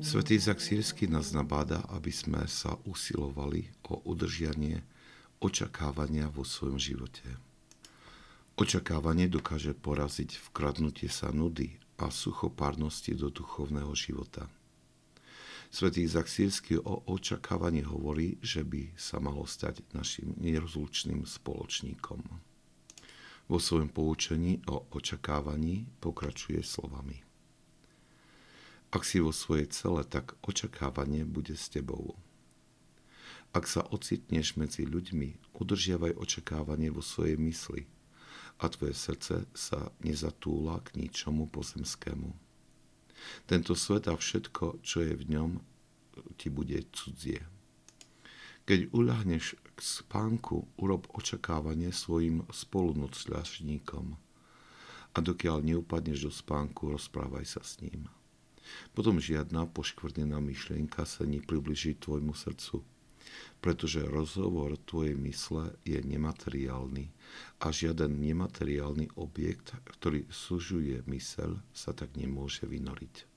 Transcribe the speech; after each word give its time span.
Svetý 0.00 0.40
Izak 0.40 0.64
Sírsky 0.64 1.04
nás 1.04 1.36
nabáda, 1.36 1.84
aby 1.92 2.08
sme 2.08 2.48
sa 2.48 2.80
usilovali 2.88 3.68
o 3.84 4.00
udržianie 4.08 4.80
očakávania 5.44 6.32
vo 6.32 6.40
svojom 6.40 6.80
živote. 6.80 7.28
Očakávanie 8.56 9.28
dokáže 9.28 9.76
poraziť 9.76 10.40
vkradnutie 10.48 11.12
sa 11.12 11.28
nudy 11.36 11.76
a 12.00 12.08
suchopárnosti 12.08 13.12
do 13.12 13.28
duchovného 13.28 13.92
života. 13.92 14.48
Svetý 15.68 16.08
Izak 16.08 16.32
Sírsky 16.32 16.80
o 16.80 17.04
očakávaní 17.04 17.84
hovorí, 17.84 18.40
že 18.40 18.64
by 18.64 18.96
sa 18.96 19.20
malo 19.20 19.44
stať 19.44 19.84
našim 19.92 20.32
nerozlučným 20.40 21.28
spoločníkom. 21.28 22.24
Vo 23.52 23.58
svojom 23.60 23.92
poučení 23.92 24.64
o 24.64 24.88
očakávaní 24.96 25.84
pokračuje 26.00 26.64
slovami. 26.64 27.29
Ak 28.90 29.06
si 29.06 29.22
vo 29.22 29.30
svojej 29.30 29.70
cele, 29.70 30.02
tak 30.02 30.34
očakávanie 30.42 31.22
bude 31.22 31.54
s 31.54 31.70
tebou. 31.70 32.18
Ak 33.54 33.70
sa 33.70 33.86
ocitneš 33.86 34.58
medzi 34.58 34.82
ľuďmi, 34.82 35.54
udržiavaj 35.58 36.18
očakávanie 36.18 36.90
vo 36.90 37.02
svojej 37.02 37.38
mysli 37.38 37.86
a 38.58 38.66
tvoje 38.66 38.94
srdce 38.94 39.46
sa 39.54 39.94
nezatúla 40.02 40.82
k 40.82 40.98
ničomu 41.06 41.46
pozemskému. 41.50 42.30
Tento 43.46 43.78
svet 43.78 44.10
a 44.10 44.18
všetko, 44.18 44.82
čo 44.82 45.06
je 45.06 45.14
v 45.14 45.24
ňom, 45.38 45.50
ti 46.34 46.50
bude 46.50 46.82
cudzie. 46.90 47.46
Keď 48.66 48.90
uľahneš 48.90 49.54
k 49.54 49.78
spánku, 49.78 50.66
urob 50.78 51.10
očakávanie 51.14 51.94
svojim 51.94 52.46
spolunocľažníkom 52.50 54.18
a 55.10 55.18
dokiaľ 55.18 55.62
neupadneš 55.62 56.26
do 56.26 56.32
spánku, 56.34 56.94
rozprávaj 56.94 57.46
sa 57.46 57.62
s 57.62 57.82
ním. 57.82 58.06
Potom 58.90 59.22
žiadna 59.22 59.70
poškvrnená 59.70 60.42
myšlienka 60.42 61.06
sa 61.06 61.22
nepribliží 61.22 61.94
tvojmu 62.02 62.34
srdcu, 62.34 62.82
pretože 63.62 64.02
rozhovor 64.02 64.74
tvojej 64.82 65.14
mysle 65.14 65.78
je 65.86 66.02
nemateriálny 66.02 67.12
a 67.62 67.66
žiaden 67.70 68.18
nemateriálny 68.18 69.14
objekt, 69.14 69.78
ktorý 69.86 70.26
sužuje 70.26 71.06
mysel, 71.06 71.62
sa 71.70 71.94
tak 71.94 72.18
nemôže 72.18 72.66
vynoriť. 72.66 73.30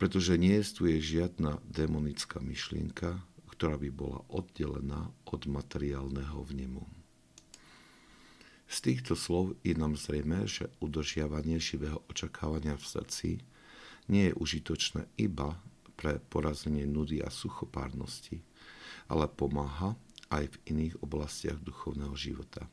Pretože 0.00 0.40
nie 0.40 0.58
je 0.58 0.98
žiadna 0.98 1.62
demonická 1.68 2.40
myšlienka, 2.42 3.22
ktorá 3.52 3.78
by 3.78 3.90
bola 3.92 4.24
oddelená 4.32 5.12
od 5.28 5.46
materiálneho 5.46 6.42
vnemu. 6.48 6.82
Z 8.72 8.88
týchto 8.88 9.14
slov 9.14 9.52
je 9.60 9.76
nám 9.76 10.00
zrejme, 10.00 10.48
že 10.48 10.72
udržiavanie 10.80 11.60
živého 11.60 12.00
očakávania 12.08 12.74
v 12.80 12.88
srdci 12.88 13.30
nie 14.12 14.28
je 14.28 14.36
užitočné 14.36 15.08
iba 15.16 15.56
pre 15.96 16.20
porazenie 16.28 16.84
nudy 16.84 17.24
a 17.24 17.32
suchopárnosti, 17.32 18.44
ale 19.08 19.24
pomáha 19.32 19.96
aj 20.28 20.52
v 20.52 20.56
iných 20.76 21.00
oblastiach 21.00 21.56
duchovného 21.64 22.12
života. 22.12 22.68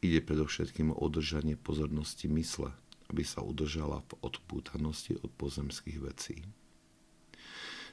Ide 0.00 0.24
predovšetkým 0.24 0.92
o 0.92 1.00
udržanie 1.00 1.56
pozornosti 1.60 2.28
mysle, 2.32 2.72
aby 3.12 3.24
sa 3.24 3.44
udržala 3.44 4.00
v 4.08 4.12
odpútanosti 4.24 5.20
od 5.20 5.32
pozemských 5.36 5.98
vecí. 6.00 6.40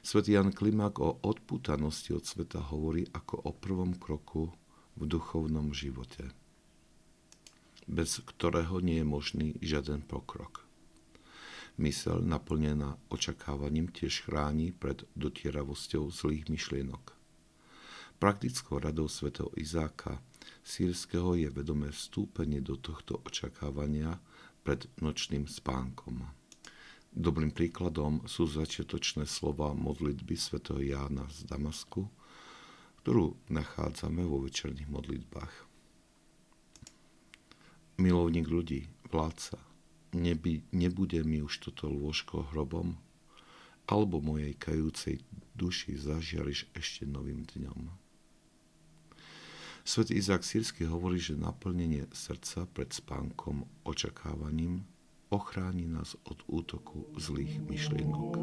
Svetý 0.00 0.32
Jan 0.32 0.52
Klimák 0.52 0.96
o 1.00 1.20
odpútanosti 1.20 2.16
od 2.16 2.24
sveta 2.24 2.64
hovorí 2.72 3.04
ako 3.12 3.44
o 3.44 3.50
prvom 3.52 3.92
kroku 3.96 4.48
v 4.96 5.02
duchovnom 5.04 5.76
živote, 5.76 6.32
bez 7.84 8.24
ktorého 8.24 8.80
nie 8.80 9.04
je 9.04 9.06
možný 9.08 9.48
žiaden 9.60 10.00
pokrok. 10.04 10.69
Mysel 11.80 12.20
naplnená 12.20 13.00
očakávaním 13.08 13.88
tiež 13.88 14.28
chráni 14.28 14.68
pred 14.68 15.00
dotieravosťou 15.16 16.12
zlých 16.12 16.52
myšlienok. 16.52 17.16
Praktickou 18.20 18.84
radou 18.84 19.08
svätého 19.08 19.48
Izáka 19.56 20.20
sírskeho 20.60 21.40
je 21.40 21.48
vedomé 21.48 21.88
vstúpenie 21.88 22.60
do 22.60 22.76
tohto 22.76 23.24
očakávania 23.24 24.20
pred 24.60 24.92
nočným 25.00 25.48
spánkom. 25.48 26.28
Dobrým 27.16 27.48
príkladom 27.48 28.28
sú 28.28 28.44
začiatočné 28.44 29.24
slova 29.24 29.72
modlitby 29.72 30.36
svätého 30.36 30.84
Jána 30.84 31.32
z 31.32 31.48
Damasku, 31.48 32.12
ktorú 33.00 33.40
nachádzame 33.48 34.20
vo 34.28 34.44
večerných 34.44 34.84
modlitbách. 34.84 35.54
Milovník 37.96 38.52
ľudí, 38.52 38.84
vládca, 39.08 39.56
neby, 40.12 40.62
nebude 40.74 41.22
mi 41.22 41.42
už 41.42 41.70
toto 41.70 41.90
lôžko 41.90 42.48
hrobom, 42.50 42.98
alebo 43.90 44.22
mojej 44.22 44.54
kajúcej 44.54 45.18
duši 45.58 45.98
zažiariš 45.98 46.70
ešte 46.74 47.06
novým 47.06 47.42
dňom. 47.42 47.90
Svet 49.82 50.12
Izák 50.12 50.44
Sírsky 50.46 50.86
hovorí, 50.86 51.18
že 51.18 51.34
naplnenie 51.34 52.06
srdca 52.14 52.68
pred 52.70 52.92
spánkom 52.92 53.66
očakávaním 53.82 54.86
ochráni 55.32 55.88
nás 55.88 56.14
od 56.28 56.42
útoku 56.46 57.10
zlých 57.18 57.58
myšlienok. 57.66 58.38